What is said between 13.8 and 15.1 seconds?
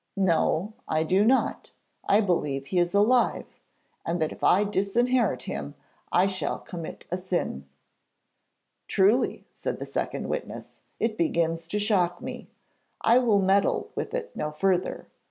with it no further.'